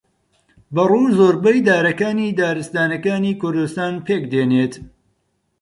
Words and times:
بەڕوو 0.75 1.13
زۆربەی 1.17 1.65
دارەکانی 1.69 2.35
دارستانەکانی 2.39 3.37
کوردستان 3.41 3.93
پێک 4.05 4.23
دێنێت 4.33 4.73